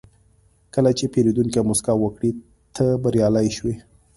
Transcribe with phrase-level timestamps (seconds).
[0.73, 2.31] کله چې پیرودونکی موسکا وکړي،
[2.75, 3.75] ته بریالی شوې.